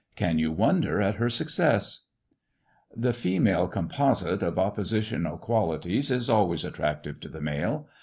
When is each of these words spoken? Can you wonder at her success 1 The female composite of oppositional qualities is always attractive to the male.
Can 0.15 0.39
you 0.39 0.51
wonder 0.51 0.99
at 0.99 1.17
her 1.17 1.29
success 1.29 2.05
1 2.89 3.01
The 3.03 3.13
female 3.13 3.67
composite 3.67 4.41
of 4.41 4.57
oppositional 4.57 5.37
qualities 5.37 6.09
is 6.09 6.27
always 6.27 6.65
attractive 6.65 7.19
to 7.19 7.29
the 7.29 7.39
male. 7.39 7.87